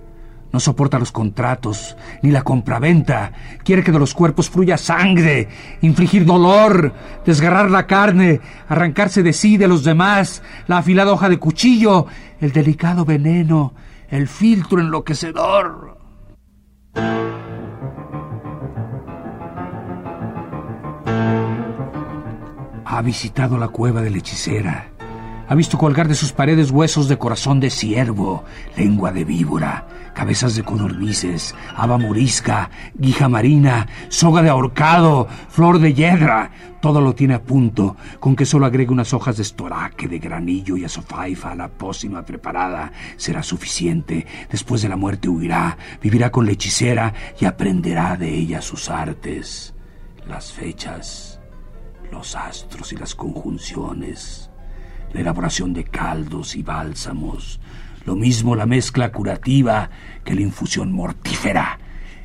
no 0.51 0.59
soporta 0.59 0.99
los 0.99 1.11
contratos 1.11 1.95
ni 2.21 2.31
la 2.31 2.43
compraventa. 2.43 3.31
Quiere 3.63 3.83
que 3.83 3.91
de 3.91 3.99
los 3.99 4.13
cuerpos 4.13 4.49
fluya 4.49 4.77
sangre, 4.77 5.47
infligir 5.81 6.25
dolor, 6.25 6.93
desgarrar 7.25 7.71
la 7.71 7.87
carne, 7.87 8.41
arrancarse 8.67 9.23
de 9.23 9.33
sí 9.33 9.57
de 9.57 9.67
los 9.67 9.83
demás, 9.83 10.43
la 10.67 10.79
afilada 10.79 11.13
hoja 11.13 11.29
de 11.29 11.39
cuchillo, 11.39 12.07
el 12.39 12.51
delicado 12.51 13.05
veneno, 13.05 13.73
el 14.09 14.27
filtro 14.27 14.79
enloquecedor. 14.79 15.97
Ha 22.85 23.01
visitado 23.01 23.57
la 23.57 23.69
cueva 23.69 24.01
de 24.01 24.09
la 24.09 24.17
hechicera. 24.17 24.91
Ha 25.51 25.55
visto 25.55 25.77
colgar 25.77 26.07
de 26.07 26.15
sus 26.15 26.31
paredes 26.31 26.71
huesos 26.71 27.09
de 27.09 27.17
corazón 27.17 27.59
de 27.59 27.69
ciervo, 27.69 28.45
lengua 28.77 29.11
de 29.11 29.25
víbora, 29.25 29.85
cabezas 30.13 30.55
de 30.55 30.63
codornices, 30.63 31.53
haba 31.75 31.97
morisca, 31.97 32.69
guija 32.93 33.27
marina, 33.27 33.85
soga 34.07 34.41
de 34.43 34.47
ahorcado, 34.47 35.27
flor 35.49 35.79
de 35.79 35.93
hiedra. 35.93 36.51
Todo 36.79 37.01
lo 37.01 37.15
tiene 37.15 37.33
a 37.33 37.43
punto, 37.43 37.97
con 38.21 38.37
que 38.37 38.45
solo 38.45 38.65
agregue 38.65 38.93
unas 38.93 39.13
hojas 39.13 39.35
de 39.35 39.43
estoraque, 39.43 40.07
de 40.07 40.19
granillo 40.19 40.77
y 40.77 40.85
azofaifa 40.85 41.51
a 41.51 41.55
la 41.55 41.67
pócima 41.67 42.25
preparada. 42.25 42.93
Será 43.17 43.43
suficiente. 43.43 44.25
Después 44.49 44.81
de 44.81 44.87
la 44.87 44.95
muerte 44.95 45.27
huirá, 45.27 45.77
vivirá 46.01 46.31
con 46.31 46.45
la 46.45 46.53
hechicera 46.53 47.13
y 47.37 47.43
aprenderá 47.43 48.15
de 48.15 48.33
ella 48.33 48.61
sus 48.61 48.89
artes, 48.89 49.73
las 50.29 50.53
fechas, 50.53 51.41
los 52.09 52.37
astros 52.37 52.93
y 52.93 52.95
las 52.95 53.13
conjunciones, 53.15 54.50
la 55.13 55.21
elaboración 55.21 55.73
de 55.73 55.83
caldos 55.83 56.55
y 56.55 56.63
bálsamos, 56.63 57.59
lo 58.05 58.15
mismo 58.15 58.55
la 58.55 58.65
mezcla 58.65 59.11
curativa 59.11 59.89
que 60.23 60.35
la 60.35 60.41
infusión 60.41 60.91
mortífera, 60.91 61.79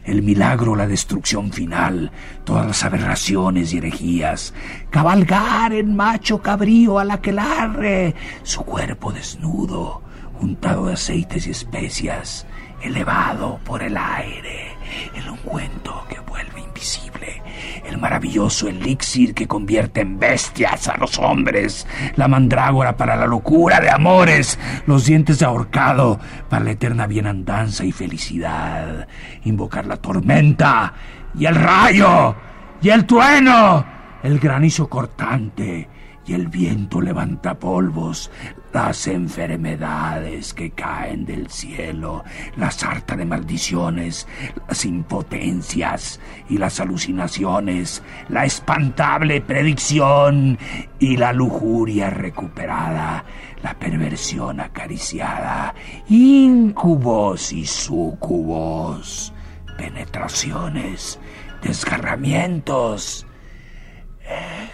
el 0.05 0.22
milagro, 0.22 0.77
la 0.77 0.87
destrucción 0.87 1.53
final, 1.53 2.12
todas 2.44 2.66
las 2.66 2.85
aberraciones 2.85 3.72
y 3.72 3.79
herejías, 3.79 4.55
cabalgar 4.90 5.72
en 5.72 5.96
macho 5.96 6.40
cabrío 6.40 6.99
a 6.99 7.05
la 7.05 7.20
que 7.20 7.33
larre, 7.33 8.14
su 8.42 8.62
cuerpo 8.62 9.12
desnudo, 9.12 10.03
untado 10.40 10.87
de 10.87 10.94
aceites 10.94 11.46
y 11.46 11.51
especias, 11.51 12.46
elevado 12.82 13.58
por 13.64 13.82
el 13.82 13.96
aire, 13.96 14.76
el 15.14 15.28
ungüento 15.28 16.04
que 16.08 16.20
vuelve 16.20 16.60
invisible, 16.60 17.42
el 17.84 17.98
maravilloso 17.98 18.68
elixir 18.68 19.34
que 19.34 19.46
convierte 19.46 20.00
en 20.00 20.18
bestias 20.18 20.88
a 20.88 20.96
los 20.96 21.18
hombres, 21.18 21.86
la 22.16 22.28
mandrágora 22.28 22.96
para 22.96 23.16
la 23.16 23.26
locura 23.26 23.80
de 23.80 23.90
amores, 23.90 24.58
los 24.86 25.06
dientes 25.06 25.38
de 25.38 25.46
ahorcado 25.46 26.18
para 26.48 26.64
la 26.64 26.72
eterna 26.72 27.06
bienandanza 27.06 27.84
y 27.84 27.92
felicidad, 27.92 29.08
invocar 29.44 29.86
la 29.86 29.96
tormenta 29.96 30.94
y 31.34 31.46
el 31.46 31.54
rayo 31.54 32.34
y 32.82 32.90
el 32.90 33.06
trueno, 33.06 33.84
el 34.22 34.38
granizo 34.38 34.88
cortante 34.88 35.88
y 36.26 36.34
el 36.34 36.48
viento 36.48 37.00
levanta 37.00 37.58
polvos, 37.58 38.30
las 38.76 39.06
enfermedades 39.06 40.52
que 40.52 40.70
caen 40.70 41.24
del 41.24 41.48
cielo, 41.48 42.22
la 42.58 42.70
sarta 42.70 43.16
de 43.16 43.24
maldiciones, 43.24 44.28
las 44.68 44.84
impotencias 44.84 46.20
y 46.50 46.58
las 46.58 46.78
alucinaciones, 46.78 48.02
la 48.28 48.44
espantable 48.44 49.40
predicción 49.40 50.58
y 50.98 51.16
la 51.16 51.32
lujuria 51.32 52.10
recuperada, 52.10 53.24
la 53.62 53.72
perversión 53.78 54.60
acariciada, 54.60 55.74
incubos 56.10 57.54
y 57.54 57.64
sucubos, 57.64 59.32
penetraciones, 59.78 61.18
desgarramientos, 61.62 63.26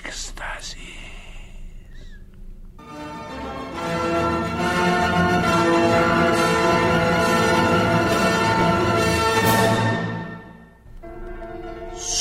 éxtasis. 0.04 0.71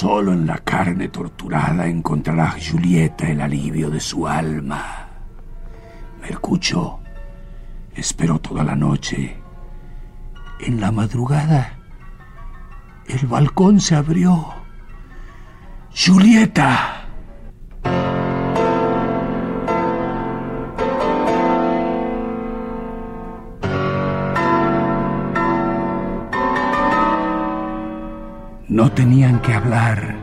Solo 0.02 0.34
en 0.34 0.48
la 0.48 0.58
carne 0.58 1.10
torturada 1.10 1.86
encontrará 1.86 2.56
Julieta 2.60 3.28
el 3.30 3.40
alivio 3.40 3.92
de 3.92 4.00
su 4.00 4.28
alma. 4.28 5.08
Mercucho 6.20 7.02
esperó 7.94 8.40
toda 8.40 8.64
la 8.64 8.76
noche. 8.76 9.38
En 10.60 10.82
la 10.82 10.92
madrugada, 10.92 11.78
el 13.08 13.28
balcón 13.28 13.80
se 13.80 13.94
abrió. 13.94 14.44
Julieta. 15.96 17.01
No 28.72 28.90
tenían 28.90 29.42
que 29.42 29.54
hablar. 29.54 30.16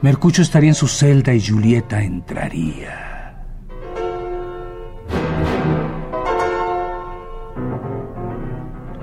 Mercucho 0.00 0.40
estaría 0.40 0.70
en 0.70 0.74
su 0.74 0.88
celda 0.88 1.34
y 1.34 1.46
Julieta 1.46 2.02
entraría. 2.02 3.44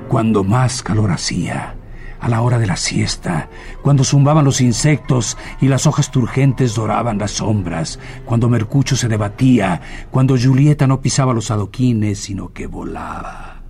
Cuando 0.07 0.43
más 0.43 0.81
calor 0.81 1.11
hacía, 1.11 1.75
a 2.19 2.27
la 2.27 2.41
hora 2.41 2.57
de 2.57 2.65
la 2.65 2.75
siesta, 2.75 3.49
cuando 3.83 4.03
zumbaban 4.03 4.45
los 4.45 4.61
insectos 4.61 5.37
y 5.61 5.67
las 5.67 5.85
hojas 5.85 6.09
turgentes 6.09 6.73
doraban 6.73 7.19
las 7.19 7.33
sombras, 7.33 7.99
cuando 8.25 8.49
Mercucho 8.49 8.95
se 8.95 9.07
debatía, 9.07 9.79
cuando 10.09 10.35
Julieta 10.39 10.87
no 10.87 11.01
pisaba 11.01 11.35
los 11.35 11.51
adoquines, 11.51 12.17
sino 12.17 12.51
que 12.51 12.65
volaba. 12.65 13.60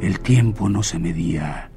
El 0.00 0.20
tiempo 0.20 0.68
no 0.68 0.82
se 0.82 0.98
medía. 0.98 1.70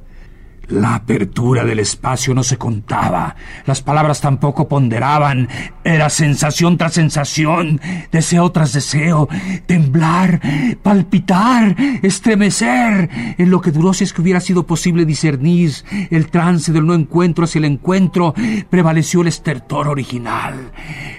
La 0.69 0.93
apertura 0.93 1.65
del 1.65 1.79
espacio 1.79 2.35
no 2.35 2.43
se 2.43 2.57
contaba. 2.57 3.35
Las 3.65 3.81
palabras 3.81 4.21
tampoco 4.21 4.67
ponderaban. 4.67 5.49
Era 5.83 6.11
sensación 6.11 6.77
tras 6.77 6.93
sensación, 6.93 7.81
deseo 8.11 8.51
tras 8.51 8.73
deseo, 8.73 9.27
temblar, 9.65 10.39
palpitar, 10.83 11.75
estremecer. 12.03 13.09
En 13.39 13.49
lo 13.49 13.61
que 13.61 13.71
duró 13.71 13.93
si 13.93 14.03
es 14.03 14.13
que 14.13 14.21
hubiera 14.21 14.39
sido 14.39 14.67
posible 14.67 15.05
discernir 15.05 15.73
el 16.11 16.29
trance 16.29 16.71
del 16.71 16.85
no 16.85 16.93
encuentro 16.93 17.45
hacia 17.45 17.59
el 17.59 17.65
encuentro, 17.65 18.35
prevaleció 18.69 19.21
el 19.21 19.29
estertor 19.29 19.87
original, 19.87 20.71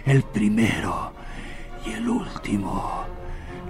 el 0.06 0.22
primero 0.22 1.12
y 1.84 1.90
el 1.90 2.08
último. 2.08 3.19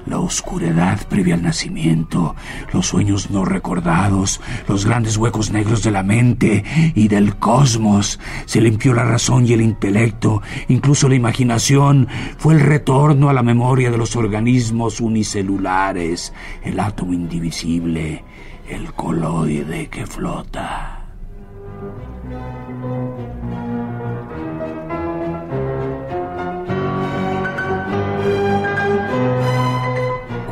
La 0.06 0.18
oscuridad 0.18 1.06
previa 1.08 1.34
al 1.34 1.42
nacimiento, 1.42 2.34
los 2.72 2.86
sueños 2.86 3.30
no 3.30 3.44
recordados, 3.44 4.40
los 4.66 4.86
grandes 4.86 5.16
huecos 5.16 5.50
negros 5.52 5.82
de 5.82 5.90
la 5.90 6.02
mente 6.02 6.64
y 6.94 7.08
del 7.08 7.36
cosmos. 7.36 8.18
Se 8.46 8.60
limpió 8.60 8.94
la 8.94 9.04
razón 9.04 9.46
y 9.46 9.52
el 9.52 9.60
intelecto, 9.60 10.42
incluso 10.68 11.08
la 11.08 11.14
imaginación. 11.14 12.08
Fue 12.38 12.54
el 12.54 12.60
retorno 12.60 13.28
a 13.28 13.32
la 13.32 13.42
memoria 13.42 13.90
de 13.90 13.98
los 13.98 14.16
organismos 14.16 15.00
unicelulares, 15.00 16.32
el 16.62 16.80
átomo 16.80 17.12
indivisible, 17.12 18.24
el 18.68 18.92
coloide 18.94 19.88
que 19.88 20.06
flota. 20.06 20.89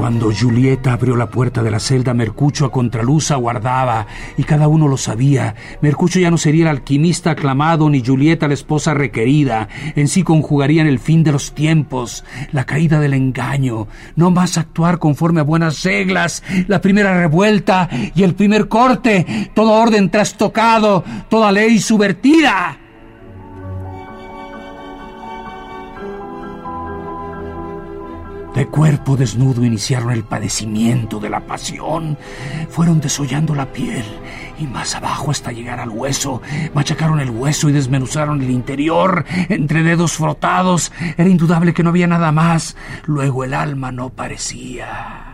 Cuando 0.09 0.33
Julieta 0.33 0.95
abrió 0.95 1.17
la 1.17 1.29
puerta 1.29 1.63
de 1.63 1.71
la 1.71 1.79
celda, 1.79 2.15
Mercucho 2.15 2.65
a 2.65 2.73
contraluz 2.73 3.31
aguardaba, 3.31 4.07
y 4.39 4.43
cada 4.45 4.67
uno 4.67 4.89
lo 4.89 4.97
sabía. 4.97 5.55
Mercucho 5.83 6.19
ya 6.19 6.31
no 6.31 6.39
sería 6.39 6.63
el 6.63 6.69
alquimista 6.69 7.33
aclamado, 7.33 7.91
ni 7.91 8.03
Julieta 8.03 8.49
la 8.49 8.55
esposa 8.55 8.95
requerida. 8.95 9.69
En 9.97 10.09
sí 10.09 10.23
conjugarían 10.23 10.87
el 10.87 10.99
fin 10.99 11.25
de 11.25 11.33
los 11.33 11.53
tiempos, 11.53 12.25
la 12.53 12.65
caída 12.65 13.01
del 13.01 13.13
engaño, 13.13 13.87
no 14.17 14.31
más 14.31 14.57
actuar 14.57 14.99
conforme 14.99 15.41
a 15.41 15.45
buenas 15.45 15.83
reglas, 15.83 16.43
la 16.69 16.81
primera 16.81 17.15
revuelta 17.15 17.91
y 18.15 18.23
el 18.23 18.35
primer 18.35 18.67
corte, 18.67 19.51
todo 19.55 19.73
orden 19.73 20.09
trastocado, 20.09 21.05
toda 21.29 21.53
ley 21.53 21.81
subvertida. 21.81 22.79
De 28.55 28.67
cuerpo 28.67 29.17
desnudo 29.17 29.65
iniciaron 29.65 30.11
el 30.11 30.25
padecimiento 30.25 31.21
de 31.21 31.31
la 31.31 31.41
pasión. 31.41 32.19
Fueron 32.71 33.01
desollando 33.01 33.55
la 33.55 33.73
piel 33.73 34.05
y 34.59 34.67
más 34.67 34.95
abajo 34.95 35.31
hasta 35.31 35.53
llegar 35.53 35.81
al 35.81 35.91
hueso. 35.91 36.43
Machacaron 36.75 37.21
el 37.21 37.31
hueso 37.31 37.69
y 37.69 37.73
desmenuzaron 37.73 38.43
el 38.43 38.51
interior. 38.51 39.25
Entre 39.49 39.83
dedos 39.83 40.15
frotados 40.15 40.93
era 41.17 41.29
indudable 41.29 41.75
que 41.75 41.83
no 41.83 41.91
había 41.91 42.07
nada 42.07 42.33
más. 42.33 42.77
Luego 43.07 43.45
el 43.45 43.55
alma 43.55 43.93
no 43.93 44.11
parecía. 44.11 45.25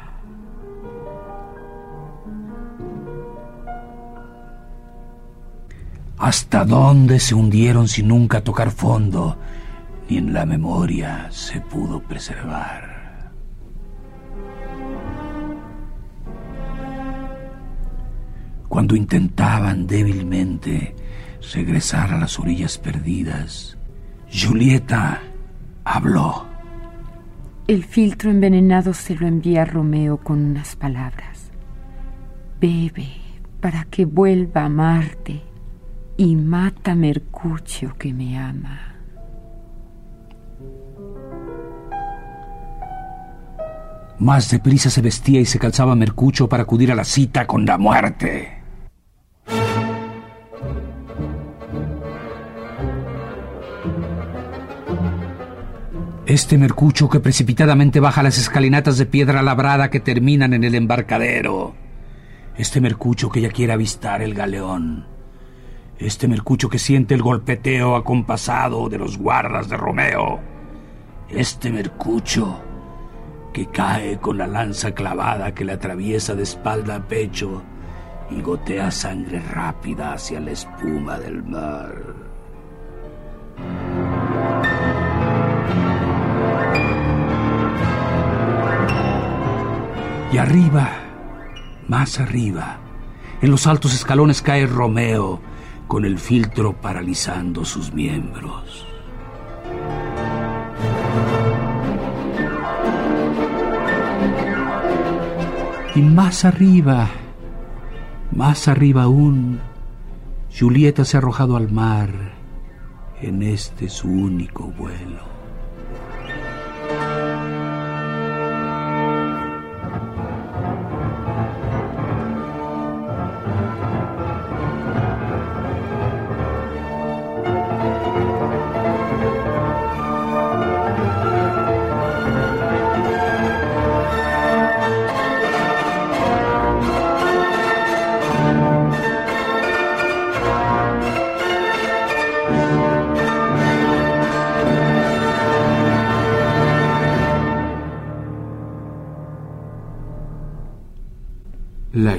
¿Hasta 6.19 6.65
dónde 6.65 7.21
se 7.21 7.35
hundieron 7.35 7.89
sin 7.89 8.09
nunca 8.09 8.43
tocar 8.43 8.71
fondo? 8.71 9.37
Ni 10.09 10.19
en 10.19 10.33
la 10.33 10.47
memoria 10.47 11.29
se 11.31 11.61
pudo 11.61 12.01
preservar. 12.01 12.94
Cuando 18.75 18.97
intentaban 18.97 19.87
débilmente 19.87 20.97
regresar 21.55 22.13
a 22.13 22.19
las 22.19 22.41
orillas 22.41 22.77
perdidas, 22.77 23.79
Julieta 24.29 25.23
habló. 25.85 26.45
El 27.69 27.85
filtro 27.85 28.33
envenenado 28.33 28.93
se 28.93 29.15
lo 29.15 29.29
envía 29.29 29.63
a 29.63 29.65
Romeo 29.65 30.17
con 30.17 30.45
unas 30.45 30.75
palabras. 30.75 31.53
Bebe 32.61 33.11
para 33.61 33.85
que 33.85 34.07
vuelva 34.07 34.63
a 34.63 34.65
amarte 34.65 35.41
y 36.17 36.35
mata 36.35 36.93
a 36.93 36.97
Mercucio 36.97 37.95
que 37.97 38.13
me 38.13 38.37
ama. 38.37 38.97
Más 44.19 44.51
deprisa 44.51 44.91
se 44.91 45.01
vestía 45.01 45.41
y 45.41 45.45
se 45.45 45.61
calzaba 45.61 45.95
Mercucho 45.95 46.49
para 46.49 46.65
acudir 46.65 46.91
a 46.91 46.97
la 46.97 47.05
cita 47.05 47.47
con 47.47 47.65
la 47.65 47.79
muerte. 47.79 48.54
Este 56.35 56.59
mercucho 56.59 57.09
que 57.09 57.21
precipitadamente 57.21 58.01
baja 58.01 58.25
las 58.25 58.39
escalinatas 58.39 58.99
de 58.99 59.07
piedra 59.07 59.41
labrada 59.41 59.89
que 59.89 60.01
terminan 60.01 60.53
en 60.53 60.65
el 60.65 60.75
embarcadero. 60.75 61.77
Este 62.57 62.81
mercucho 62.81 63.31
que 63.31 63.41
ya 63.41 63.51
quiere 63.51 63.73
avistar 63.73 64.21
el 64.21 64.35
galeón. 64.35 65.07
Este 65.97 66.27
mercucho 66.27 66.69
que 66.69 66.81
siente 66.81 67.15
el 67.15 67.23
golpeteo 67.23 67.95
acompasado 67.95 68.89
de 68.89 68.99
los 68.99 69.17
guardas 69.17 69.69
de 69.69 69.77
Romeo. 69.77 70.41
Este 71.29 71.71
mercucho 71.71 72.61
que 73.53 73.67
cae 73.67 74.19
con 74.19 74.37
la 74.37 74.49
lanza 74.49 74.91
clavada 74.91 75.55
que 75.55 75.65
le 75.65 75.75
atraviesa 75.75 76.35
de 76.35 76.43
espalda 76.43 76.97
a 76.97 77.07
pecho 77.07 77.63
y 78.33 78.43
gotea 78.43 78.91
sangre 78.91 79.39
rápida 79.39 80.15
hacia 80.15 80.41
la 80.41 80.51
espuma 80.51 81.17
del 81.17 81.45
mar. 81.45 81.95
Y 90.35 90.39
arriba, 90.39 90.91
más 91.87 92.19
arriba, 92.19 92.79
en 93.41 93.53
los 93.53 93.69
altos 93.69 93.95
escalones 93.95 94.43
cae 94.43 94.67
Romeo, 94.67 95.41
con 95.87 96.05
el 96.05 96.19
filtro 96.19 96.73
paralizando 96.73 97.65
sus 97.65 97.93
miembros. 97.95 98.85
Y 105.95 106.03
más 106.03 106.45
arriba, 106.45 107.11
más 108.33 108.67
arriba 108.67 109.05
aún, 109.05 109.61
Julieta 110.53 111.05
se 111.05 111.17
ha 111.17 111.19
arrojado 111.19 111.57
al 111.57 111.71
mar 111.71 112.11
en 113.23 113.41
este 113.41 113.89
su 113.89 114.09
único 114.09 114.65
vuelo. 114.65 115.34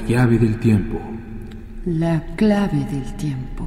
La 0.06 0.12
llave 0.12 0.38
del 0.38 0.60
tiempo. 0.60 1.00
La 1.84 2.22
clave 2.36 2.86
del 2.92 3.16
tiempo. 3.16 3.66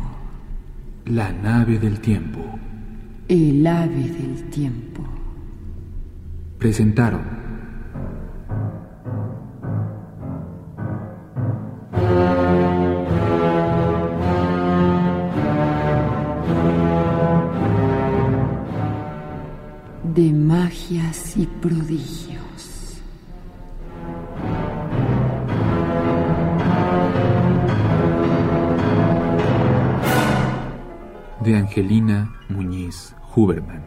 La 1.08 1.34
nave 1.34 1.78
del 1.78 2.00
tiempo. 2.00 2.40
El 3.28 3.68
ave 3.68 4.08
del 4.08 4.50
tiempo. 4.50 5.04
Presentaron. 6.58 7.24
De 20.16 20.32
magias 20.32 21.36
y 21.36 21.46
prodigios. 21.62 22.49
Angelina 31.80 32.30
Muñiz 32.50 33.16
Huberman. 33.34 33.82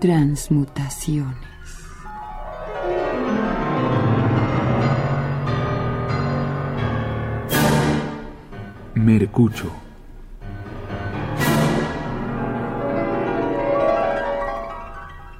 Transmutaciones. 0.00 1.36
Mercucho. 8.94 9.70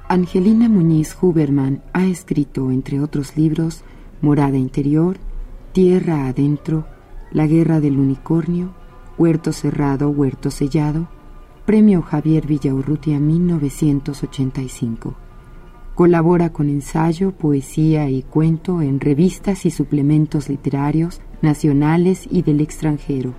Angelina 0.07 0.69
Muñiz 0.69 1.17
Huberman 1.19 1.81
ha 1.93 2.05
escrito, 2.05 2.69
entre 2.69 2.99
otros 2.99 3.35
libros, 3.35 3.81
Morada 4.21 4.57
Interior, 4.57 5.17
Tierra 5.73 6.27
Adentro, 6.27 6.85
La 7.31 7.47
Guerra 7.47 7.79
del 7.79 7.97
Unicornio, 7.97 8.75
Huerto 9.17 9.51
Cerrado, 9.51 10.11
Huerto 10.11 10.51
Sellado, 10.51 11.07
Premio 11.65 12.03
Javier 12.03 12.45
Villaurrutia 12.45 13.19
1985. 13.19 15.15
Colabora 15.95 16.51
con 16.51 16.69
ensayo, 16.69 17.31
poesía 17.31 18.07
y 18.07 18.21
cuento 18.21 18.83
en 18.83 18.99
revistas 18.99 19.65
y 19.65 19.71
suplementos 19.71 20.47
literarios 20.47 21.21
nacionales 21.41 22.27
y 22.29 22.43
del 22.43 22.61
extranjero. 22.61 23.33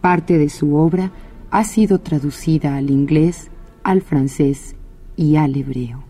Parte 0.00 0.38
de 0.38 0.48
su 0.48 0.74
obra 0.74 1.12
ha 1.52 1.62
sido 1.62 2.00
traducida 2.00 2.74
al 2.74 2.90
inglés, 2.90 3.52
al 3.84 4.02
francés 4.02 4.74
y 5.14 5.36
al 5.36 5.54
hebreo. 5.54 6.02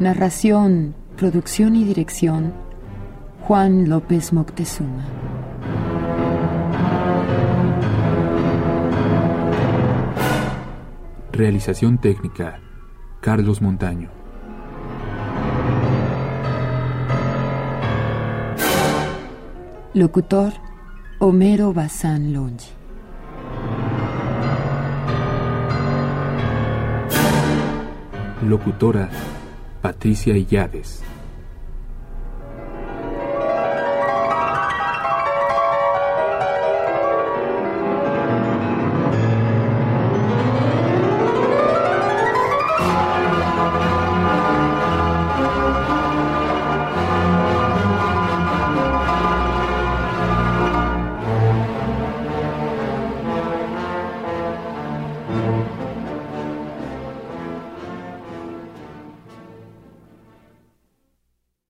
Narración, 0.00 0.94
producción 1.16 1.74
y 1.74 1.82
dirección, 1.82 2.52
Juan 3.40 3.88
López 3.88 4.32
Moctezuma. 4.32 5.04
Realización 11.32 11.98
técnica. 11.98 12.60
Carlos 13.20 13.60
Montaño. 13.60 14.08
Locutor, 19.94 20.52
Homero 21.18 21.72
Bazán 21.72 22.32
Longi. 22.32 22.66
Locutora. 28.46 29.08
Patricia 29.80 30.36
Illades. 30.36 31.02